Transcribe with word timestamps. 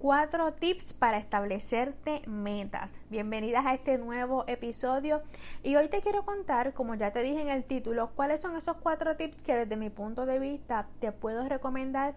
cuatro 0.00 0.54
tips 0.54 0.94
para 0.94 1.18
establecerte 1.18 2.22
metas. 2.26 2.98
Bienvenidas 3.10 3.66
a 3.66 3.74
este 3.74 3.98
nuevo 3.98 4.44
episodio 4.46 5.20
y 5.62 5.76
hoy 5.76 5.88
te 5.88 6.00
quiero 6.00 6.24
contar, 6.24 6.72
como 6.72 6.94
ya 6.94 7.12
te 7.12 7.22
dije 7.22 7.42
en 7.42 7.48
el 7.48 7.64
título, 7.64 8.10
cuáles 8.16 8.40
son 8.40 8.56
esos 8.56 8.78
cuatro 8.78 9.16
tips 9.16 9.42
que 9.42 9.54
desde 9.54 9.76
mi 9.76 9.90
punto 9.90 10.24
de 10.24 10.38
vista 10.38 10.86
te 11.00 11.12
puedo 11.12 11.46
recomendar 11.46 12.14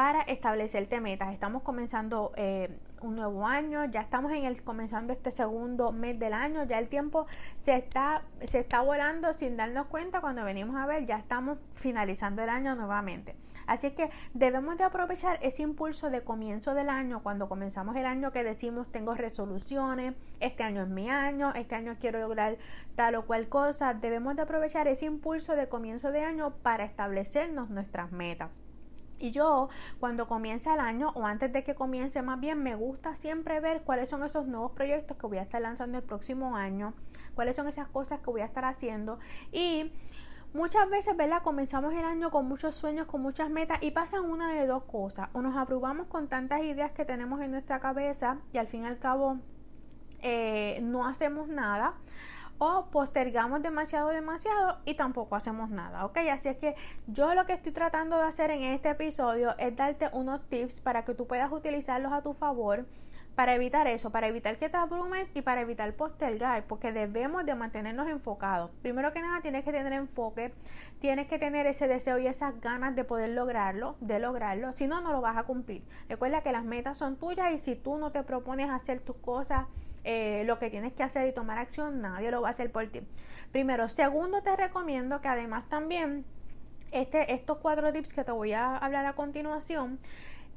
para 0.00 0.22
establecerte 0.22 0.98
metas. 0.98 1.30
Estamos 1.30 1.62
comenzando 1.62 2.32
eh, 2.34 2.74
un 3.02 3.16
nuevo 3.16 3.46
año, 3.46 3.84
ya 3.84 4.00
estamos 4.00 4.32
en 4.32 4.46
el 4.46 4.62
comenzando 4.62 5.12
este 5.12 5.30
segundo 5.30 5.92
mes 5.92 6.18
del 6.18 6.32
año, 6.32 6.64
ya 6.64 6.78
el 6.78 6.88
tiempo 6.88 7.26
se 7.58 7.76
está 7.76 8.22
se 8.42 8.60
está 8.60 8.80
volando 8.80 9.30
sin 9.34 9.58
darnos 9.58 9.88
cuenta 9.88 10.22
cuando 10.22 10.42
venimos 10.42 10.76
a 10.76 10.86
ver, 10.86 11.04
ya 11.04 11.18
estamos 11.18 11.58
finalizando 11.74 12.40
el 12.40 12.48
año 12.48 12.76
nuevamente. 12.76 13.36
Así 13.66 13.90
que 13.90 14.08
debemos 14.32 14.78
de 14.78 14.84
aprovechar 14.84 15.38
ese 15.42 15.64
impulso 15.64 16.08
de 16.08 16.22
comienzo 16.22 16.72
del 16.72 16.88
año, 16.88 17.22
cuando 17.22 17.50
comenzamos 17.50 17.94
el 17.94 18.06
año 18.06 18.32
que 18.32 18.42
decimos 18.42 18.90
tengo 18.90 19.12
resoluciones, 19.12 20.14
este 20.40 20.62
año 20.62 20.84
es 20.84 20.88
mi 20.88 21.10
año, 21.10 21.52
este 21.54 21.74
año 21.74 21.98
quiero 22.00 22.20
lograr 22.20 22.56
tal 22.96 23.16
o 23.16 23.26
cual 23.26 23.50
cosa, 23.50 23.92
debemos 23.92 24.34
de 24.34 24.40
aprovechar 24.40 24.88
ese 24.88 25.04
impulso 25.04 25.56
de 25.56 25.68
comienzo 25.68 26.10
de 26.10 26.24
año 26.24 26.54
para 26.62 26.86
establecernos 26.86 27.68
nuestras 27.68 28.12
metas. 28.12 28.48
Y 29.20 29.30
yo, 29.30 29.68
cuando 30.00 30.26
comienza 30.26 30.74
el 30.74 30.80
año 30.80 31.10
o 31.14 31.26
antes 31.26 31.52
de 31.52 31.62
que 31.62 31.74
comience 31.74 32.22
más 32.22 32.40
bien, 32.40 32.62
me 32.62 32.74
gusta 32.74 33.14
siempre 33.14 33.60
ver 33.60 33.82
cuáles 33.82 34.08
son 34.08 34.24
esos 34.24 34.46
nuevos 34.46 34.72
proyectos 34.72 35.16
que 35.16 35.26
voy 35.26 35.38
a 35.38 35.42
estar 35.42 35.60
lanzando 35.60 35.98
el 35.98 36.04
próximo 36.04 36.56
año, 36.56 36.94
cuáles 37.34 37.54
son 37.54 37.68
esas 37.68 37.86
cosas 37.88 38.20
que 38.20 38.30
voy 38.30 38.40
a 38.40 38.46
estar 38.46 38.64
haciendo 38.64 39.18
y 39.52 39.92
Muchas 40.52 40.90
veces, 40.90 41.16
¿verdad? 41.16 41.42
Comenzamos 41.44 41.94
el 41.94 42.04
año 42.04 42.32
con 42.32 42.48
muchos 42.48 42.74
sueños, 42.74 43.06
con 43.06 43.22
muchas 43.22 43.48
metas 43.50 43.78
y 43.82 43.92
pasan 43.92 44.24
una 44.24 44.52
de 44.52 44.66
dos 44.66 44.82
cosas. 44.82 45.28
O 45.32 45.42
nos 45.42 45.56
abrumamos 45.56 46.08
con 46.08 46.26
tantas 46.26 46.62
ideas 46.62 46.90
que 46.90 47.04
tenemos 47.04 47.40
en 47.40 47.52
nuestra 47.52 47.78
cabeza 47.78 48.38
y 48.52 48.58
al 48.58 48.66
fin 48.66 48.82
y 48.82 48.86
al 48.86 48.98
cabo 48.98 49.38
eh, 50.22 50.80
no 50.82 51.06
hacemos 51.06 51.46
nada. 51.46 51.94
O 52.62 52.90
postergamos 52.90 53.62
demasiado, 53.62 54.10
demasiado 54.10 54.76
y 54.84 54.92
tampoco 54.92 55.34
hacemos 55.34 55.70
nada, 55.70 56.04
¿ok? 56.04 56.18
Así 56.30 56.50
es 56.50 56.58
que 56.58 56.74
yo 57.06 57.34
lo 57.34 57.46
que 57.46 57.54
estoy 57.54 57.72
tratando 57.72 58.18
de 58.18 58.24
hacer 58.24 58.50
en 58.50 58.64
este 58.64 58.90
episodio 58.90 59.56
es 59.56 59.74
darte 59.74 60.10
unos 60.12 60.46
tips 60.50 60.82
para 60.82 61.06
que 61.06 61.14
tú 61.14 61.26
puedas 61.26 61.50
utilizarlos 61.50 62.12
a 62.12 62.20
tu 62.20 62.34
favor 62.34 62.84
para 63.40 63.54
evitar 63.54 63.86
eso, 63.86 64.10
para 64.10 64.26
evitar 64.26 64.58
que 64.58 64.68
te 64.68 64.76
abrumes 64.76 65.26
y 65.32 65.40
para 65.40 65.62
evitar 65.62 65.90
postergar, 65.94 66.64
porque 66.64 66.92
debemos 66.92 67.46
de 67.46 67.54
mantenernos 67.54 68.06
enfocados. 68.06 68.70
Primero 68.82 69.14
que 69.14 69.22
nada, 69.22 69.40
tienes 69.40 69.64
que 69.64 69.72
tener 69.72 69.94
enfoque, 69.94 70.52
tienes 71.00 71.26
que 71.26 71.38
tener 71.38 71.66
ese 71.66 71.88
deseo 71.88 72.18
y 72.18 72.26
esas 72.26 72.60
ganas 72.60 72.94
de 72.94 73.02
poder 73.02 73.30
lograrlo, 73.30 73.96
de 74.02 74.18
lograrlo, 74.18 74.72
si 74.72 74.86
no, 74.86 75.00
no 75.00 75.10
lo 75.10 75.22
vas 75.22 75.38
a 75.38 75.44
cumplir. 75.44 75.82
Recuerda 76.06 76.42
que 76.42 76.52
las 76.52 76.66
metas 76.66 76.98
son 76.98 77.16
tuyas 77.16 77.50
y 77.54 77.58
si 77.58 77.76
tú 77.76 77.96
no 77.96 78.12
te 78.12 78.22
propones 78.24 78.68
hacer 78.68 79.00
tus 79.00 79.16
cosas, 79.16 79.64
eh, 80.04 80.42
lo 80.44 80.58
que 80.58 80.68
tienes 80.68 80.92
que 80.92 81.02
hacer 81.02 81.26
y 81.26 81.32
tomar 81.32 81.56
acción, 81.56 82.02
nadie 82.02 82.30
lo 82.30 82.42
va 82.42 82.48
a 82.48 82.50
hacer 82.50 82.70
por 82.70 82.86
ti. 82.88 83.00
Primero, 83.52 83.88
segundo, 83.88 84.42
te 84.42 84.54
recomiendo 84.54 85.22
que 85.22 85.28
además 85.28 85.66
también 85.70 86.26
este, 86.92 87.32
estos 87.32 87.56
cuatro 87.56 87.90
tips 87.90 88.12
que 88.12 88.22
te 88.22 88.32
voy 88.32 88.52
a 88.52 88.76
hablar 88.76 89.06
a 89.06 89.14
continuación 89.14 89.98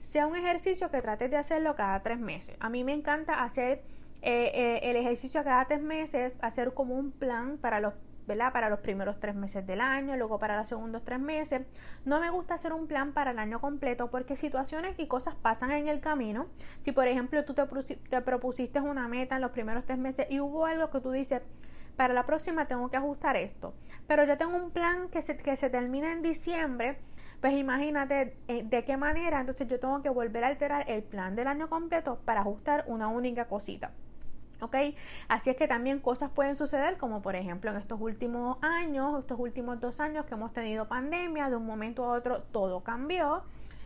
sea 0.04 0.28
un 0.28 0.36
ejercicio 0.36 0.92
que 0.92 1.02
trates 1.02 1.32
de 1.32 1.38
hacerlo 1.38 1.76
cada 1.76 2.02
tres 2.02 2.20
meses. 2.20 2.56
A 2.60 2.70
mí 2.70 2.84
me 2.84 2.94
encanta 2.94 3.42
hacer 3.42 3.84
eh, 4.22 4.52
eh, 4.54 4.80
el 4.84 4.98
ejercicio 4.98 5.44
cada 5.44 5.66
tres 5.66 5.82
meses, 5.82 6.36
hacer 6.42 6.74
como 6.74 6.96
un 6.96 7.12
plan 7.12 7.58
para 7.58 7.80
los 7.80 7.94
¿verdad? 8.26 8.54
Para 8.54 8.70
los 8.70 8.80
primeros 8.80 9.20
tres 9.20 9.36
meses 9.36 9.68
del 9.68 9.82
año, 9.82 10.16
luego 10.16 10.40
para 10.40 10.56
los 10.58 10.70
segundos 10.70 11.04
tres 11.04 11.20
meses. 11.20 11.64
No 12.06 12.22
me 12.22 12.30
gusta 12.30 12.54
hacer 12.54 12.72
un 12.72 12.88
plan 12.88 13.12
para 13.12 13.32
el 13.32 13.40
año 13.40 13.60
completo 13.60 14.10
porque 14.10 14.38
situaciones 14.38 14.98
y 14.98 15.08
cosas 15.08 15.36
pasan 15.36 15.72
en 15.72 15.90
el 15.90 16.00
camino. 16.00 16.48
Si 16.82 16.94
por 16.94 17.08
ejemplo 17.08 17.44
tú 17.44 17.54
te, 17.54 17.66
te 17.66 18.22
propusiste 18.22 18.80
una 18.80 19.10
meta 19.10 19.36
en 19.36 19.42
los 19.42 19.52
primeros 19.52 19.86
tres 19.86 19.98
meses 19.98 20.28
y 20.30 20.40
hubo 20.40 20.66
algo 20.66 20.90
que 20.90 21.02
tú 21.02 21.12
dices, 21.12 21.42
para 21.98 22.14
la 22.14 22.26
próxima 22.26 22.66
tengo 22.66 22.90
que 22.90 22.98
ajustar 22.98 23.36
esto, 23.36 23.74
pero 24.08 24.24
yo 24.24 24.38
tengo 24.38 24.56
un 24.56 24.72
plan 24.72 25.10
que 25.10 25.22
se, 25.22 25.38
que 25.38 25.58
se 25.58 25.70
termina 25.70 26.14
en 26.14 26.22
diciembre, 26.22 26.98
pues 27.44 27.56
imagínate 27.56 28.38
eh, 28.48 28.64
de 28.64 28.86
qué 28.86 28.96
manera, 28.96 29.42
entonces 29.42 29.68
yo 29.68 29.78
tengo 29.78 30.02
que 30.02 30.08
volver 30.08 30.46
a 30.46 30.48
alterar 30.48 30.90
el 30.90 31.04
plan 31.04 31.36
del 31.36 31.48
año 31.48 31.70
completo 31.70 32.22
para 32.24 32.40
ajustar 32.40 32.86
una 32.88 33.10
única 33.10 33.50
cosita. 33.50 33.92
¿Ok? 34.62 34.78
Así 35.28 35.50
es 35.50 35.58
que 35.58 35.68
también 35.68 36.00
cosas 36.00 36.32
pueden 36.32 36.56
suceder, 36.56 36.98
como 36.98 37.22
por 37.22 37.36
ejemplo 37.36 37.70
en 37.70 37.76
estos 37.76 38.00
últimos 38.00 38.60
años, 38.62 39.20
estos 39.20 39.38
últimos 39.38 39.82
dos 39.82 40.00
años 40.00 40.26
que 40.26 40.36
hemos 40.36 40.54
tenido 40.54 40.88
pandemia, 40.88 41.50
de 41.50 41.58
un 41.58 41.66
momento 41.66 42.06
a 42.06 42.14
otro 42.14 42.44
todo 42.44 42.82
cambió 42.82 43.44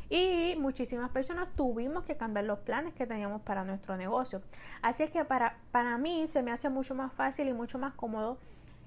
y 0.07 0.55
muchísimas 0.59 1.09
personas 1.09 1.47
tuvimos 1.55 2.03
que 2.03 2.15
cambiar 2.15 2.45
los 2.45 2.59
planes 2.59 2.93
que 2.93 3.07
teníamos 3.07 3.41
para 3.41 3.63
nuestro 3.63 3.97
negocio. 3.97 4.43
Así 4.83 5.01
es 5.01 5.09
que 5.09 5.25
para, 5.25 5.57
para 5.71 5.97
mí 5.97 6.27
se 6.27 6.43
me 6.43 6.51
hace 6.51 6.69
mucho 6.69 6.93
más 6.93 7.11
fácil 7.11 7.47
y 7.47 7.53
mucho 7.53 7.79
más 7.79 7.95
cómodo 7.95 8.37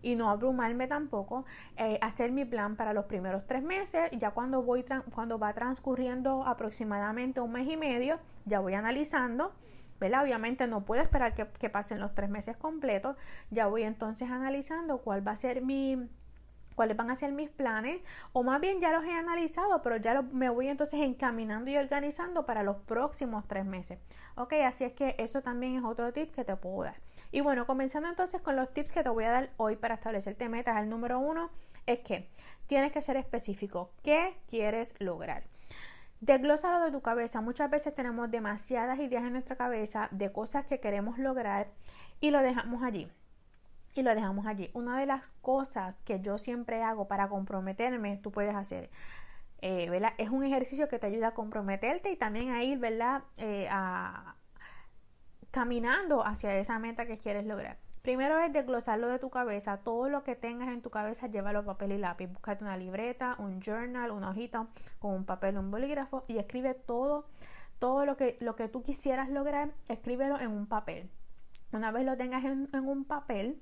y 0.02 0.16
no 0.16 0.30
abrumarme 0.30 0.86
tampoco, 0.86 1.44
eh, 1.76 1.98
hacer 2.00 2.32
mi 2.32 2.44
plan 2.44 2.76
para 2.76 2.92
los 2.92 3.04
primeros 3.06 3.46
tres 3.46 3.62
meses, 3.62 4.10
ya 4.12 4.30
cuando 4.30 4.62
voy 4.62 4.84
cuando 5.14 5.38
va 5.38 5.52
transcurriendo 5.52 6.44
aproximadamente 6.46 7.40
un 7.40 7.52
mes 7.52 7.68
y 7.68 7.76
medio, 7.76 8.18
ya 8.46 8.60
voy 8.60 8.74
analizando, 8.74 9.52
¿verdad? 9.98 10.24
Obviamente 10.24 10.66
no 10.66 10.84
puedo 10.84 11.02
esperar 11.02 11.34
que, 11.34 11.46
que 11.46 11.70
pasen 11.70 12.00
los 12.00 12.14
tres 12.14 12.30
meses 12.30 12.56
completos, 12.56 13.16
ya 13.50 13.66
voy 13.66 13.82
entonces 13.82 14.30
analizando 14.30 14.98
cuál 14.98 15.26
va 15.26 15.32
a 15.32 15.36
ser 15.36 15.62
mi 15.62 16.08
cuáles 16.80 16.96
van 16.96 17.10
a 17.10 17.14
ser 17.14 17.32
mis 17.32 17.50
planes, 17.50 18.00
o 18.32 18.42
más 18.42 18.58
bien 18.58 18.80
ya 18.80 18.90
los 18.90 19.04
he 19.04 19.12
analizado, 19.12 19.82
pero 19.82 19.98
ya 19.98 20.22
me 20.22 20.48
voy 20.48 20.68
entonces 20.68 21.00
encaminando 21.00 21.70
y 21.70 21.76
organizando 21.76 22.46
para 22.46 22.62
los 22.62 22.76
próximos 22.78 23.46
tres 23.46 23.66
meses. 23.66 23.98
Ok, 24.34 24.54
así 24.64 24.84
es 24.84 24.94
que 24.94 25.14
eso 25.18 25.42
también 25.42 25.76
es 25.76 25.84
otro 25.84 26.10
tip 26.14 26.34
que 26.34 26.42
te 26.42 26.56
puedo 26.56 26.84
dar. 26.84 26.96
Y 27.32 27.40
bueno, 27.40 27.66
comenzando 27.66 28.08
entonces 28.08 28.40
con 28.40 28.56
los 28.56 28.72
tips 28.72 28.92
que 28.92 29.02
te 29.02 29.08
voy 29.08 29.24
a 29.24 29.30
dar 29.30 29.50
hoy 29.56 29.76
para 29.76 29.94
establecerte 29.94 30.48
metas. 30.48 30.78
El 30.78 30.88
número 30.88 31.20
uno 31.20 31.50
es 31.86 32.00
que 32.00 32.28
tienes 32.66 32.92
que 32.92 33.02
ser 33.02 33.16
específico. 33.16 33.92
¿Qué 34.02 34.36
quieres 34.48 34.94
lograr? 34.98 35.44
Desglósalo 36.20 36.84
de 36.84 36.90
tu 36.90 37.00
cabeza. 37.00 37.40
Muchas 37.40 37.70
veces 37.70 37.94
tenemos 37.94 38.30
demasiadas 38.30 38.98
ideas 38.98 39.24
en 39.24 39.32
nuestra 39.32 39.56
cabeza 39.56 40.08
de 40.10 40.32
cosas 40.32 40.66
que 40.66 40.80
queremos 40.80 41.18
lograr 41.18 41.68
y 42.20 42.30
lo 42.30 42.42
dejamos 42.42 42.82
allí. 42.82 43.08
Y 43.94 44.02
lo 44.02 44.14
dejamos 44.14 44.46
allí. 44.46 44.70
Una 44.74 44.98
de 44.98 45.06
las 45.06 45.32
cosas 45.40 45.96
que 46.04 46.20
yo 46.20 46.36
siempre 46.36 46.82
hago 46.82 47.08
para 47.08 47.28
comprometerme, 47.28 48.18
tú 48.18 48.30
puedes 48.30 48.54
hacer, 48.54 48.90
eh, 49.62 49.88
¿verdad? 49.88 50.12
Es 50.18 50.30
un 50.30 50.44
ejercicio 50.44 50.88
que 50.88 50.98
te 50.98 51.06
ayuda 51.06 51.28
a 51.28 51.34
comprometerte 51.34 52.12
y 52.12 52.16
también 52.16 52.50
a 52.50 52.62
ir, 52.62 52.78
¿verdad? 52.78 53.22
Eh, 53.36 53.68
caminando 55.50 56.24
hacia 56.24 56.56
esa 56.58 56.78
meta 56.78 57.06
que 57.06 57.18
quieres 57.18 57.46
lograr. 57.46 57.78
Primero 58.02 58.38
es 58.38 58.50
desglosarlo 58.52 59.08
de 59.08 59.18
tu 59.18 59.28
cabeza, 59.28 59.78
todo 59.78 60.08
lo 60.08 60.24
que 60.24 60.34
tengas 60.34 60.68
en 60.68 60.80
tu 60.80 60.88
cabeza, 60.88 61.26
llévalo 61.26 61.58
a 61.58 61.64
papel 61.64 61.92
y 61.92 61.98
lápiz. 61.98 62.28
Búscate 62.28 62.64
una 62.64 62.78
libreta, 62.78 63.36
un 63.38 63.60
journal, 63.60 64.10
una 64.10 64.30
hojita 64.30 64.68
con 64.98 65.12
un 65.12 65.24
papel, 65.26 65.58
un 65.58 65.70
bolígrafo 65.70 66.24
y 66.26 66.38
escribe 66.38 66.72
todo, 66.72 67.26
todo 67.78 68.06
lo 68.06 68.16
que, 68.16 68.38
lo 68.40 68.56
que 68.56 68.68
tú 68.68 68.82
quisieras 68.82 69.28
lograr, 69.28 69.72
escríbelo 69.88 70.40
en 70.40 70.50
un 70.50 70.66
papel. 70.66 71.10
Una 71.72 71.90
vez 71.90 72.06
lo 72.06 72.16
tengas 72.16 72.44
en, 72.44 72.68
un 72.72 73.04
papel 73.04 73.60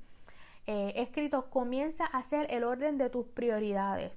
eh, 0.66 0.92
escrito, 0.96 1.50
comienza 1.50 2.04
a 2.06 2.18
hacer 2.18 2.46
el 2.50 2.62
orden 2.62 2.96
de 2.96 3.10
tus 3.10 3.26
prioridades. 3.26 4.12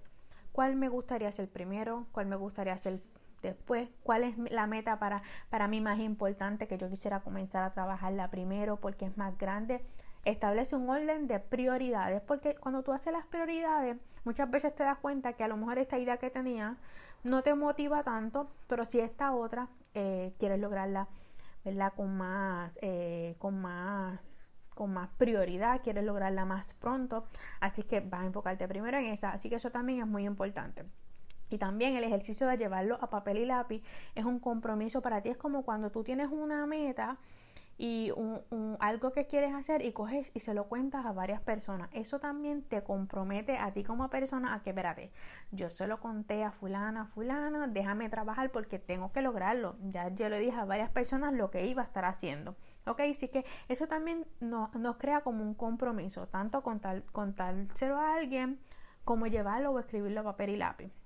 ¿Cuál 0.52 0.76
me 0.76 0.88
gustaría 0.88 1.32
ser 1.32 1.50
primero? 1.50 2.06
¿Cuál 2.12 2.28
me 2.28 2.36
gustaría 2.36 2.78
ser 2.78 3.02
después, 3.42 3.90
cuál 4.04 4.24
es 4.24 4.38
la 4.38 4.68
meta 4.68 5.00
para, 5.00 5.24
para 5.50 5.68
mí 5.68 5.82
más 5.82 6.00
importante 6.00 6.68
que 6.68 6.78
yo 6.78 6.90
quisiera 6.90 7.22
comenzar 7.22 7.64
a 7.64 7.74
trabajarla 7.74 8.30
primero 8.32 8.78
porque 8.78 9.06
es 9.06 9.18
más 9.18 9.38
grande. 9.38 9.84
Establece 10.24 10.76
un 10.76 10.90
orden 10.90 11.28
de 11.28 11.40
prioridades 11.40 12.22
porque 12.22 12.56
cuando 12.56 12.84
tú 12.84 12.92
haces 12.92 13.12
las 13.12 13.26
prioridades 13.26 13.98
muchas 14.24 14.50
veces 14.52 14.76
te 14.76 14.84
das 14.84 14.98
cuenta 15.00 15.34
que 15.34 15.44
a 15.44 15.48
lo 15.48 15.58
mejor 15.58 15.80
esta 15.80 15.98
idea 15.98 16.18
que 16.18 16.30
tenía 16.30 16.78
no 17.24 17.42
te 17.44 17.54
motiva 17.56 18.04
tanto, 18.04 18.52
pero 18.68 18.86
si 18.86 19.00
esta 19.00 19.34
otra 19.34 19.68
eh, 19.94 20.34
quieres 20.40 20.60
lograrla. 20.60 21.08
Con 21.96 22.18
más, 22.18 22.76
eh, 22.82 23.36
con 23.38 23.62
más 23.62 24.20
con 24.74 24.94
más 24.94 25.10
prioridad, 25.18 25.82
quieres 25.84 26.04
lograrla 26.04 26.44
más 26.44 26.74
pronto, 26.74 27.28
así 27.60 27.84
que 27.84 28.00
vas 28.00 28.22
a 28.22 28.26
enfocarte 28.26 28.68
primero 28.68 28.98
en 28.98 29.06
esa, 29.06 29.32
así 29.32 29.48
que 29.50 29.58
eso 29.58 29.70
también 29.70 30.00
es 30.00 30.08
muy 30.08 30.26
importante. 30.26 30.86
Y 31.52 31.58
también 31.58 31.96
el 31.96 32.04
ejercicio 32.04 32.48
de 32.48 32.58
llevarlo 32.58 32.98
a 33.02 33.10
papel 33.10 33.38
y 33.38 33.46
lápiz 33.46 33.84
es 34.16 34.26
un 34.26 34.40
compromiso 34.40 35.02
para 35.02 35.22
ti. 35.22 35.30
Es 35.30 35.38
como 35.38 35.64
cuando 35.64 35.92
tú 35.92 36.04
tienes 36.04 36.30
una 36.32 36.66
meta 36.66 37.20
y 37.78 38.12
un, 38.12 38.78
algo 38.80 39.12
que 39.12 39.26
quieres 39.26 39.54
hacer 39.56 39.84
y 39.84 39.92
coges 39.92 40.32
y 40.36 40.40
se 40.40 40.54
lo 40.54 40.66
cuentas 40.66 41.06
a 41.06 41.12
varias 41.14 41.42
personas. 41.42 41.90
Eso 41.94 42.20
también 42.20 42.62
te 42.62 42.84
compromete 42.84 43.58
a 43.58 43.74
ti 43.74 43.84
como 43.84 44.10
persona 44.10 44.54
a 44.54 44.62
que, 44.62 44.70
espérate, 44.70 45.12
yo 45.52 45.70
se 45.70 45.88
lo 45.88 46.00
conté 46.00 46.44
a 46.44 46.52
fulana, 46.52 47.06
fulana, 47.06 47.68
déjame 47.68 48.08
trabajar 48.08 48.52
porque 48.52 48.80
tengo 48.80 49.12
que 49.12 49.22
lograrlo. 49.22 49.78
Ya 49.90 50.10
yo 50.10 50.30
le 50.30 50.40
dije 50.40 50.58
a 50.58 50.66
varias 50.66 50.92
personas 50.92 51.34
lo 51.34 51.50
que 51.50 51.66
iba 51.66 51.82
a 51.82 51.86
estar 51.86 52.06
haciendo. 52.06 52.56
Ok, 52.86 53.02
así 53.10 53.28
que 53.28 53.46
eso 53.68 53.88
también 53.88 54.26
nos, 54.40 54.74
nos 54.76 54.98
crea 54.98 55.22
como 55.22 55.44
un 55.44 55.56
compromiso, 55.56 56.28
tanto 56.28 56.62
con 56.62 56.80
tal, 56.80 57.04
contárselo 57.12 57.98
a 57.98 58.14
alguien 58.14 58.60
como 59.04 59.26
llevarlo 59.28 59.72
o 59.72 59.80
escribirlo 59.80 60.22
a 60.22 60.24
papel 60.24 60.52
y 60.52 60.58
lápiz. 60.58 61.01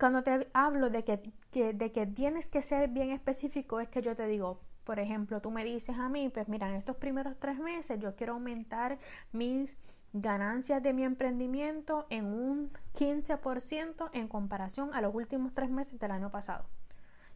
Cuando 0.00 0.22
te 0.22 0.48
hablo 0.54 0.88
de 0.88 1.04
que, 1.04 1.20
de 1.52 1.92
que 1.92 2.06
tienes 2.06 2.48
que 2.48 2.62
ser 2.62 2.88
bien 2.88 3.10
específico, 3.10 3.80
es 3.80 3.88
que 3.90 4.00
yo 4.00 4.16
te 4.16 4.26
digo, 4.26 4.62
por 4.84 4.98
ejemplo, 4.98 5.42
tú 5.42 5.50
me 5.50 5.62
dices 5.62 5.98
a 5.98 6.08
mí, 6.08 6.30
pues 6.30 6.48
mira, 6.48 6.70
en 6.70 6.76
estos 6.76 6.96
primeros 6.96 7.38
tres 7.38 7.58
meses 7.58 8.00
yo 8.00 8.16
quiero 8.16 8.32
aumentar 8.32 8.98
mis 9.32 9.76
ganancias 10.14 10.82
de 10.82 10.94
mi 10.94 11.04
emprendimiento 11.04 12.06
en 12.08 12.24
un 12.24 12.72
15% 12.94 14.08
en 14.14 14.26
comparación 14.26 14.94
a 14.94 15.02
los 15.02 15.14
últimos 15.14 15.52
tres 15.52 15.68
meses 15.68 16.00
del 16.00 16.12
año 16.12 16.30
pasado. 16.30 16.64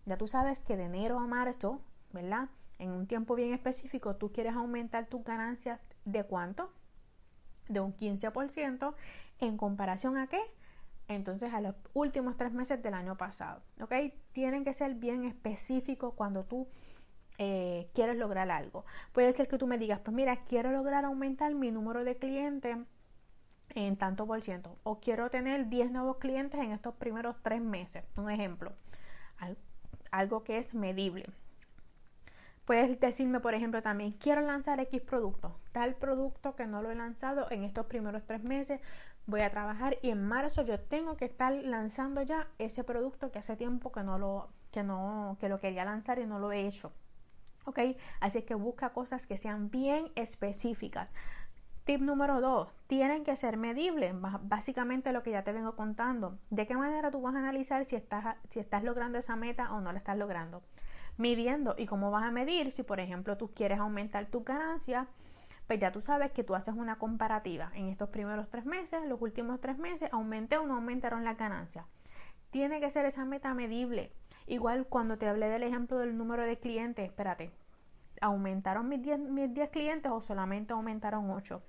Ya 0.06 0.17
tú 0.17 0.26
sabes 0.26 0.64
que 0.64 0.78
de 0.78 0.84
enero 0.84 1.19
a 1.19 1.26
marzo, 1.26 1.82
¿verdad? 2.14 2.49
En 2.78 2.93
un 2.93 3.06
tiempo 3.06 3.34
bien 3.34 3.52
específico, 3.52 4.17
tú 4.17 4.32
quieres 4.32 4.55
aumentar 4.55 5.05
tus 5.05 5.22
ganancias 5.22 5.81
de 6.06 6.25
cuánto? 6.25 6.72
De 7.69 7.81
un 7.81 7.94
15% 7.94 8.94
en 9.40 9.58
comparación 9.58 10.17
a 10.17 10.28
qué? 10.28 10.40
Entonces 11.09 11.53
a 11.53 11.61
los 11.61 11.75
últimos 11.93 12.37
tres 12.37 12.53
meses 12.53 12.83
del 12.83 12.95
año 12.95 13.17
pasado, 13.17 13.62
¿ok? 13.81 13.93
Tienen 14.33 14.65
que 14.65 14.73
ser 14.73 14.95
bien 14.95 15.25
específicos 15.25 16.15
cuando 16.15 16.45
tú 16.45 16.69
eh, 17.39 17.91
quieres 17.95 18.17
lograr 18.17 18.51
algo. 18.51 18.85
Puede 19.12 19.33
ser 19.33 19.49
que 19.49 19.59
tú 19.59 19.67
me 19.67 19.79
digas, 19.79 20.01
pues 20.01 20.15
mira, 20.15 20.45
quiero 20.45 20.71
lograr 20.73 21.05
aumentar 21.05 21.55
mi 21.55 21.71
número 21.71 22.05
de 22.05 22.17
clientes 22.17 22.79
en 23.71 23.97
tanto 23.97 24.27
por 24.27 24.41
ciento 24.43 24.79
o 24.83 25.01
quiero 25.01 25.31
tener 25.31 25.69
10 25.69 25.91
nuevos 25.91 26.19
clientes 26.19 26.61
en 26.61 26.73
estos 26.73 26.95
primeros 26.95 27.37
tres 27.43 27.61
meses. 27.61 28.05
Un 28.17 28.31
ejemplo, 28.31 28.73
algo 30.11 30.45
que 30.45 30.59
es 30.59 30.75
medible. 30.75 31.27
Puedes 32.65 32.99
decirme, 32.99 33.41
por 33.41 33.53
ejemplo, 33.53 33.83
también, 33.83 34.12
quiero 34.12 34.41
lanzar 34.41 34.81
X 34.81 35.03
producto, 35.03 35.61
tal 35.73 35.97
producto 35.97 36.56
que 36.56 36.67
no 36.67 36.81
lo 36.81 36.91
he 36.91 36.95
lanzado 36.95 37.51
en 37.51 37.62
estos 37.62 37.87
primeros 37.87 38.25
tres 38.25 38.43
meses, 38.43 38.81
voy 39.26 39.41
a 39.41 39.50
trabajar 39.50 39.99
y 40.03 40.11
en 40.11 40.23
marzo 40.26 40.62
yo 40.62 40.81
tengo 40.81 41.17
que 41.17 41.25
estar 41.25 41.53
lanzando 41.53 42.23
ya 42.23 42.49
ese 42.59 42.85
producto 42.85 43.31
que 43.31 43.38
hace 43.38 43.56
tiempo 43.56 43.93
que 43.93 44.03
no 44.03 44.19
lo, 44.19 44.49
que 44.71 44.82
no, 44.82 45.37
que 45.41 45.49
lo 45.49 45.61
quería 45.61 45.85
lanzar 45.85 46.19
y 46.19 46.26
no 46.26 46.38
lo 46.38 46.53
he 46.53 46.67
hecho. 46.67 46.93
¿Ok? 47.65 47.79
Así 48.21 48.43
que 48.43 48.55
busca 48.55 48.91
cosas 48.91 49.26
que 49.26 49.37
sean 49.37 49.71
bien 49.71 50.12
específicas. 50.15 51.09
Tip 51.85 52.00
número 52.00 52.41
dos, 52.41 52.73
tienen 52.87 53.25
que 53.25 53.37
ser 53.37 53.56
medibles, 53.56 54.15
básicamente 54.43 55.12
lo 55.12 55.23
que 55.23 55.32
ya 55.32 55.44
te 55.44 55.53
vengo 55.53 55.77
contando. 55.77 56.38
¿De 56.50 56.67
qué 56.67 56.77
manera 56.77 57.11
tú 57.11 57.20
vas 57.20 57.35
a 57.35 57.38
analizar 57.38 57.85
si 57.85 57.97
estás, 57.97 58.37
si 58.49 58.59
estás 58.59 58.85
logrando 58.85 59.19
esa 59.19 59.37
meta 59.37 59.73
o 59.73 59.81
no 59.81 59.93
la 59.93 59.99
estás 59.99 60.17
logrando? 60.17 60.62
midiendo. 61.17 61.75
¿Y 61.79 61.87
cómo 61.87 62.11
vas 62.11 62.25
a 62.25 62.31
medir? 62.31 62.73
Si, 62.73 62.82
por 62.82 63.00
ejemplo, 63.00 63.37
tú 63.37 63.53
quieres 63.55 63.79
aumentar 63.79 64.27
tu 64.27 64.44
ganancia, 64.44 65.06
pues 65.66 65.81
ya 65.81 65.93
tú 65.93 66.00
sabes 66.00 66.32
que 66.32 66.44
tú 66.44 66.55
haces 66.55 66.75
una 66.75 66.99
comparativa. 66.99 67.70
En 67.75 67.88
estos 67.88 68.11
primeros 68.11 68.49
tres 68.50 68.66
meses, 68.66 69.00
los 69.06 69.20
últimos 69.20 69.61
tres 69.61 69.78
meses, 69.78 70.11
aumenté 70.12 70.58
o 70.58 70.66
no 70.66 70.75
aumentaron 70.75 71.25
las 71.25 71.38
ganancias. 71.38 71.87
Tiene 72.50 72.81
que 72.81 72.90
ser 72.90 73.06
esa 73.06 73.25
meta 73.25 73.55
medible. 73.55 74.12
Igual 74.46 74.87
cuando 74.87 75.16
te 75.16 75.26
hablé 75.26 75.49
del 75.49 75.62
ejemplo 75.62 75.99
del 75.99 76.19
número 76.19 76.43
de 76.43 76.58
clientes, 76.58 77.06
espérate, 77.06 77.50
¿aumentaron 78.20 78.88
mis 78.88 79.02
10, 79.02 79.19
mis 79.20 79.50
clientes 79.70 80.12
o 80.12 80.20
solamente 80.20 80.75
aumentaron 80.75 81.31
8? 81.31 81.62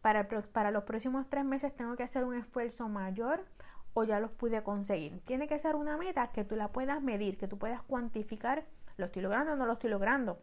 Para, 0.00 0.26
para 0.52 0.70
los 0.70 0.84
próximos 0.84 1.28
tres 1.28 1.44
meses 1.44 1.76
tengo 1.76 1.94
que 1.96 2.02
hacer 2.02 2.24
un 2.24 2.34
esfuerzo 2.34 2.88
mayor 2.88 3.44
o 3.92 4.04
ya 4.04 4.20
los 4.20 4.30
pude 4.30 4.62
conseguir. 4.62 5.20
Tiene 5.20 5.46
que 5.46 5.58
ser 5.58 5.76
una 5.76 5.96
meta 5.96 6.32
que 6.32 6.44
tú 6.44 6.56
la 6.56 6.68
puedas 6.68 7.02
medir, 7.02 7.36
que 7.36 7.46
tú 7.46 7.58
puedas 7.58 7.82
cuantificar, 7.82 8.64
lo 8.96 9.06
estoy 9.06 9.22
logrando 9.22 9.52
o 9.52 9.56
no 9.56 9.66
lo 9.66 9.74
estoy 9.74 9.90
logrando. 9.90 10.40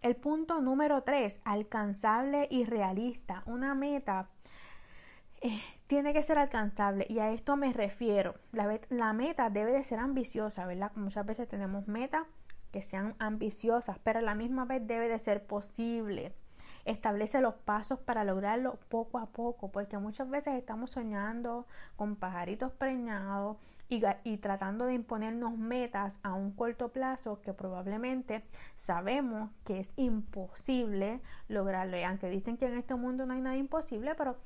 El 0.00 0.14
punto 0.16 0.60
número 0.60 1.02
tres, 1.02 1.40
alcanzable 1.44 2.46
y 2.50 2.64
realista. 2.64 3.42
Una 3.46 3.74
meta 3.74 4.28
eh, 5.40 5.60
tiene 5.86 6.12
que 6.12 6.22
ser 6.22 6.38
alcanzable 6.38 7.06
y 7.08 7.18
a 7.18 7.30
esto 7.32 7.56
me 7.56 7.72
refiero. 7.72 8.34
La, 8.52 8.78
la 8.90 9.12
meta 9.12 9.50
debe 9.50 9.72
de 9.72 9.82
ser 9.82 9.98
ambiciosa, 9.98 10.66
¿verdad? 10.66 10.92
Muchas 10.94 11.26
veces 11.26 11.48
tenemos 11.48 11.88
metas 11.88 12.26
que 12.70 12.82
sean 12.82 13.16
ambiciosas, 13.18 13.98
pero 13.98 14.18
a 14.20 14.22
la 14.22 14.34
misma 14.34 14.64
vez 14.66 14.86
debe 14.86 15.08
de 15.08 15.18
ser 15.18 15.46
posible. 15.46 16.34
Establece 16.88 17.42
los 17.42 17.52
pasos 17.54 17.98
para 17.98 18.24
lograrlo 18.24 18.78
poco 18.88 19.18
a 19.18 19.26
poco, 19.26 19.70
porque 19.70 19.98
muchas 19.98 20.30
veces 20.30 20.54
estamos 20.54 20.90
soñando 20.92 21.66
con 21.96 22.16
pajaritos 22.16 22.72
preñados 22.72 23.58
y, 23.90 24.36
tratando 24.38 24.86
de 24.86 24.94
imponernos 24.94 25.58
metas 25.58 26.18
a 26.22 26.32
un 26.32 26.50
corto 26.50 26.88
plazo 26.88 27.42
que 27.42 27.52
probablemente 27.52 28.42
sabemos 28.74 29.50
que 29.64 29.80
es 29.80 29.92
imposible 29.96 31.20
lograrlo. 31.48 31.98
Y 31.98 32.04
aunque 32.04 32.30
dicen 32.30 32.56
que 32.56 32.68
en 32.68 32.78
este 32.78 32.94
mundo 32.94 33.26
no 33.26 33.34
hay 33.34 33.42
nada 33.42 33.56
imposible, 33.56 34.14
pero 34.14 34.36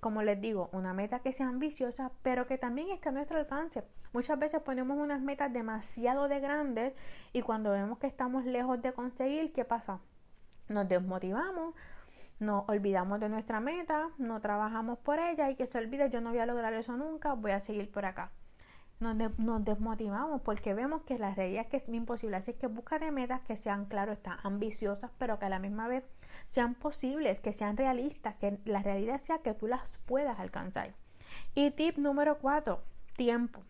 como 0.00 0.22
les 0.22 0.38
digo, 0.38 0.68
una 0.72 0.92
meta 0.92 1.20
que 1.20 1.32
sea 1.32 1.48
ambiciosa, 1.48 2.12
pero 2.22 2.46
que 2.46 2.58
también 2.58 2.90
esté 2.90 3.08
a 3.08 3.12
nuestro 3.12 3.38
alcance. 3.38 3.84
Muchas 4.12 4.38
veces 4.38 4.60
ponemos 4.60 4.98
unas 4.98 5.22
metas 5.22 5.50
demasiado 5.50 6.28
de 6.28 6.40
grandes 6.40 6.92
y 7.32 7.40
cuando 7.40 7.70
vemos 7.70 7.98
que 7.98 8.06
estamos 8.06 8.44
lejos 8.44 8.82
de 8.82 8.92
conseguir, 8.92 9.54
¿qué 9.54 9.64
pasa? 9.64 10.00
Nos 10.70 10.88
desmotivamos, 10.88 11.74
nos 12.38 12.66
olvidamos 12.68 13.20
de 13.20 13.28
nuestra 13.28 13.60
meta, 13.60 14.08
no 14.16 14.40
trabajamos 14.40 14.98
por 14.98 15.18
ella 15.18 15.50
y 15.50 15.56
que 15.56 15.66
se 15.66 15.78
olvide, 15.78 16.08
yo 16.10 16.20
no 16.20 16.30
voy 16.30 16.38
a 16.38 16.46
lograr 16.46 16.72
eso 16.72 16.96
nunca, 16.96 17.34
voy 17.34 17.50
a 17.50 17.60
seguir 17.60 17.90
por 17.90 18.06
acá. 18.06 18.30
Nos, 18.98 19.38
nos 19.38 19.64
desmotivamos 19.64 20.42
porque 20.42 20.74
vemos 20.74 21.02
que 21.02 21.18
la 21.18 21.34
realidad 21.34 21.62
es 21.64 21.68
que 21.68 21.76
es 21.78 21.88
imposible. 21.88 22.36
Así 22.36 22.52
que 22.54 22.66
busca 22.66 22.98
de 22.98 23.10
metas 23.10 23.40
que 23.42 23.56
sean, 23.56 23.86
claro, 23.86 24.12
están 24.12 24.38
ambiciosas, 24.42 25.10
pero 25.18 25.38
que 25.38 25.46
a 25.46 25.48
la 25.48 25.58
misma 25.58 25.88
vez 25.88 26.04
sean 26.46 26.74
posibles, 26.74 27.40
que 27.40 27.52
sean 27.52 27.76
realistas, 27.76 28.36
que 28.36 28.58
la 28.64 28.82
realidad 28.82 29.18
sea 29.18 29.38
que 29.38 29.54
tú 29.54 29.66
las 29.66 29.98
puedas 30.06 30.38
alcanzar. 30.38 30.94
Y 31.54 31.70
tip 31.70 31.96
número 31.96 32.38
cuatro, 32.38 32.82
tiempo. 33.16 33.62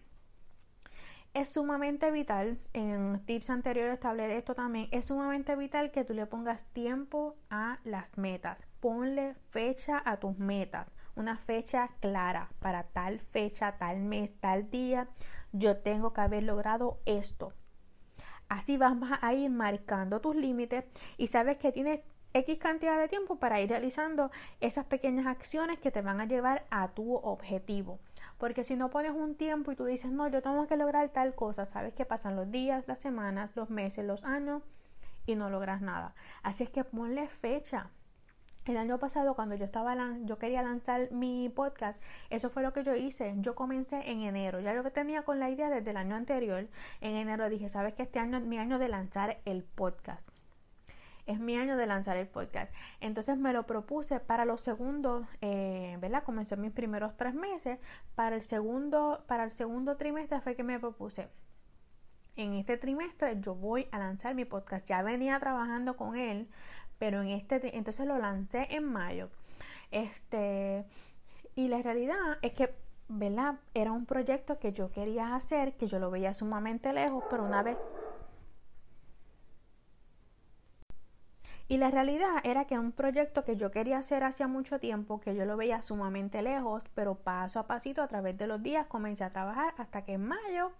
Es 1.32 1.53
sumamente 1.53 2.11
vital, 2.11 2.59
en 2.73 3.25
tips 3.25 3.50
anteriores 3.50 4.00
te 4.00 4.09
hablé 4.09 4.27
de 4.27 4.37
esto 4.37 4.56
también, 4.56 4.88
es 4.91 5.06
sumamente 5.06 5.55
vital 5.55 5.93
que 5.93 6.05
tú 6.05 6.12
le 6.12 6.27
pongas 6.27 6.65
tiempo 6.73 7.37
a 7.50 7.79
las 7.85 8.19
metas. 8.19 8.67
Ponle 8.81 9.37
fecha 9.49 10.03
a 10.05 10.17
tus 10.17 10.37
metas, 10.38 10.88
una 11.15 11.37
fecha 11.37 11.91
clara 12.00 12.50
para 12.59 12.82
tal 12.82 13.21
fecha, 13.21 13.79
tal 13.79 14.00
mes, 14.00 14.32
tal 14.41 14.71
día. 14.71 15.09
Yo 15.53 15.77
tengo 15.77 16.12
que 16.12 16.21
haber 16.21 16.43
logrado 16.43 16.99
esto. 17.06 17.53
Así 18.49 18.76
vas 18.76 18.97
a 19.23 19.33
ir 19.33 19.50
marcando 19.50 20.21
tus 20.21 20.35
límites 20.35 20.85
y 21.17 21.29
sabes 21.29 21.59
que 21.59 21.71
tienes 21.71 22.00
X 22.33 22.59
cantidad 22.59 22.99
de 22.99 23.06
tiempo 23.06 23.38
para 23.38 23.61
ir 23.61 23.69
realizando 23.69 24.33
esas 24.59 24.87
pequeñas 24.87 25.26
acciones 25.26 25.79
que 25.79 25.93
te 25.93 26.03
van 26.03 26.21
a 26.21 26.26
llevar 26.26 26.67
a 26.73 26.88
tu 26.88 27.15
objetivo. 27.15 28.00
Porque 28.41 28.65
si 28.65 28.75
no 28.75 28.89
pones 28.89 29.13
un 29.13 29.35
tiempo 29.35 29.71
y 29.71 29.77
tú 29.77 29.85
dices, 29.85 30.11
no, 30.11 30.27
yo 30.27 30.41
tengo 30.41 30.67
que 30.67 30.79
lograr 30.79 31.11
tal 31.11 31.35
cosa, 31.35 31.67
sabes 31.67 31.93
que 31.93 32.07
pasan 32.07 32.37
los 32.37 32.50
días, 32.50 32.88
las 32.88 32.99
semanas, 32.99 33.50
los 33.55 33.69
meses, 33.69 34.03
los 34.07 34.25
años 34.25 34.62
y 35.26 35.37
no 35.37 35.50
logras 35.50 35.83
nada. 35.83 36.14
Así 36.43 36.64
es 36.64 36.71
que 36.71 36.83
ponle 36.83 37.29
fecha. 37.29 37.91
El 38.64 38.79
año 38.79 38.99
pasado 38.99 39.35
cuando 39.35 39.57
yo 39.57 39.67
estaba 39.67 39.95
yo 40.25 40.38
quería 40.38 40.62
lanzar 40.62 41.12
mi 41.12 41.50
podcast, 41.50 42.00
eso 42.31 42.49
fue 42.49 42.62
lo 42.62 42.73
que 42.73 42.83
yo 42.83 42.95
hice. 42.95 43.35
Yo 43.38 43.55
comencé 43.55 44.11
en 44.11 44.23
enero. 44.23 44.61
Ya 44.61 44.75
yo 44.75 44.83
tenía 44.91 45.23
con 45.23 45.38
la 45.38 45.50
idea 45.50 45.69
desde 45.69 45.91
el 45.91 45.99
año 45.99 46.17
anterior. 46.17 46.67
En 47.03 47.17
enero 47.17 47.49
dije, 47.50 47.69
"¿Sabes 47.69 47.95
que 47.95 48.05
este 48.05 48.21
año 48.21 48.38
es 48.38 48.45
mi 48.45 48.57
año 48.57 48.79
de 48.79 48.88
lanzar 48.88 49.38
el 49.45 49.64
podcast?" 49.64 50.39
Es 51.31 51.41
mi 51.41 51.57
año 51.57 51.77
de 51.77 51.87
lanzar 51.87 52.17
el 52.17 52.27
podcast. 52.27 52.73
Entonces 53.01 53.39
me 53.39 53.53
lo 53.53 53.67
propuse 53.67 54.21
para 54.21 54.45
los 54.45 54.61
segundos, 54.61 55.27
eh, 55.41 55.97
¿verdad? 56.01 56.25
Comencé 56.25 56.57
mis 56.57 56.73
primeros 56.73 57.17
tres 57.17 57.35
meses. 57.35 57.79
Para 58.15 58.37
el 58.37 58.43
segundo, 58.43 59.25
para 59.27 59.45
el 59.45 59.53
segundo 59.53 59.97
trimestre 59.97 60.41
fue 60.41 60.55
que 60.55 60.63
me 60.63 60.79
propuse. 60.79 61.29
En 62.37 62.55
este 62.55 62.77
trimestre 62.77 63.41
yo 63.41 63.55
voy 63.55 63.89
a 63.93 63.99
lanzar 63.99 64.35
mi 64.35 64.45
podcast. 64.45 64.87
Ya 64.87 65.03
venía 65.03 65.39
trabajando 65.41 65.97
con 65.97 66.17
él, 66.17 66.49
pero 66.99 67.23
en 67.23 67.29
este 67.29 67.77
entonces 67.77 68.07
lo 68.07 68.19
lancé 68.19 68.67
en 68.71 68.85
mayo. 68.85 69.31
Este 69.91 70.85
y 71.55 71.69
la 71.69 71.83
realidad 71.83 72.39
es 72.43 72.53
que 72.53 72.75
¿verdad? 73.13 73.57
Era 73.75 73.91
un 73.91 74.07
proyecto 74.07 74.61
que 74.61 74.73
yo 74.73 74.93
quería 74.93 75.35
hacer, 75.35 75.77
que 75.77 75.89
yo 75.89 75.99
lo 75.99 76.13
veía 76.13 76.33
sumamente 76.33 76.93
lejos, 76.93 77.25
pero 77.29 77.45
una 77.45 77.61
vez 77.63 77.77
Y 81.71 81.79
la 81.79 81.89
realidad 81.89 82.41
era 82.43 82.65
que 82.65 82.81
un 82.81 82.91
proyecto 82.91 83.45
que 83.45 83.55
yo 83.57 83.71
quería 83.71 83.99
hacer 83.99 84.25
hacía 84.25 84.49
mucho 84.49 84.81
tiempo, 84.81 85.21
que 85.21 85.37
yo 85.37 85.45
lo 85.45 85.57
veía 85.57 85.83
sumamente 85.83 86.43
lejos, 86.43 86.83
pero 86.97 87.15
paso 87.15 87.61
a 87.61 87.69
pasito 87.69 88.03
a 88.03 88.09
través 88.09 88.37
de 88.37 88.49
los 88.49 88.61
días 88.61 88.89
comencé 88.89 89.23
a 89.23 89.31
trabajar 89.31 89.73
hasta 89.79 90.03
que 90.03 90.15
en 90.15 90.27
mayo 90.27 90.73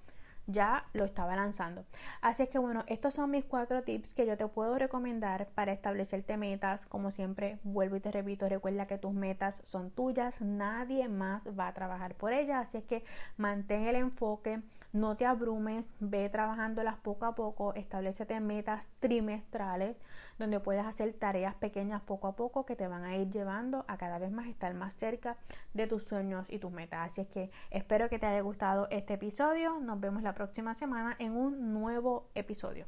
ya 0.49 0.85
lo 0.93 1.05
estaba 1.05 1.37
lanzando. 1.37 1.85
Así 2.23 2.43
es 2.43 2.49
que 2.49 2.59
bueno, 2.59 2.83
estos 2.89 3.15
son 3.15 3.31
mis 3.31 3.45
cuatro 3.45 3.85
tips 3.85 4.15
que 4.15 4.27
yo 4.27 4.37
te 4.37 4.49
puedo 4.49 4.77
recomendar 4.79 5.47
para 5.55 5.73
establecerte 5.73 6.37
metas. 6.37 6.87
Como 6.87 7.13
siempre, 7.13 7.61
vuelvo 7.63 7.95
y 7.95 8.01
te 8.01 8.11
repito, 8.11 8.49
recuerda 8.49 8.89
que 8.89 8.99
tus 8.99 9.13
metas 9.13 9.63
son 9.65 9.93
tuyas, 9.93 10.41
nadie 10.41 11.07
más 11.07 11.45
va 11.57 11.69
a 11.69 11.73
trabajar 11.73 12.17
por 12.17 12.33
ellas. 12.33 12.67
Así 12.67 12.79
es 12.79 12.85
que 12.85 13.05
mantén 13.37 13.87
el 13.87 13.95
enfoque, 13.95 14.61
no 14.93 15.17
te 15.17 15.27
abrumes, 15.27 15.89
ve 16.01 16.29
trabajándolas 16.29 16.97
poco 16.97 17.27
a 17.27 17.35
poco, 17.35 17.75
establecete 17.75 18.41
metas 18.41 18.87
trimestrales 18.99 19.97
donde 20.39 20.59
puedes 20.59 20.85
hacer 20.85 21.13
tareas 21.13 21.55
pequeñas 21.55 22.03
poco 22.03 22.27
a 22.27 22.37
poco 22.37 22.67
que 22.67 22.77
te 22.77 22.89
van 22.89 23.05
a 23.05 23.17
ir 23.17 23.31
llevando 23.31 23.85
a 23.89 23.99
cada 23.99 24.19
vez 24.19 24.33
más 24.33 24.49
estar 24.49 24.73
más 24.75 24.95
cerca 24.95 25.37
de 25.75 25.87
tus 25.87 26.05
sueños 26.05 26.47
y 26.49 26.59
tus 26.59 26.73
metas. 26.73 27.11
Así 27.11 27.21
es 27.21 27.29
que 27.29 27.51
espero 27.71 28.09
que 28.09 28.19
te 28.19 28.27
haya 28.27 28.41
gustado 28.41 28.89
este 28.91 29.15
episodio. 29.15 29.79
Nos 29.81 30.01
vemos 30.01 30.23
la 30.23 30.35
próxima 30.35 30.75
semana 30.75 31.15
en 31.19 31.37
un 31.37 31.73
nuevo 31.73 32.31
episodio. 32.35 32.87